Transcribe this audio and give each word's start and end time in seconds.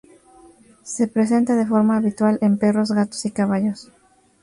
Se 0.81 1.05
presenta 1.07 1.55
de 1.55 1.67
forma 1.67 1.95
habitual 1.97 2.39
en 2.41 2.57
perros, 2.57 2.89
gatos 2.91 3.23
y 3.25 3.29
caballos. 3.29 3.91